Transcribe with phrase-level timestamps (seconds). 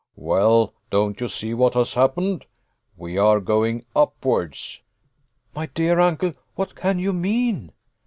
[0.17, 2.47] "Well, don't you see what has happened?
[2.97, 4.81] We are going upwards."
[5.53, 7.71] "My dear uncle, what can you mean?"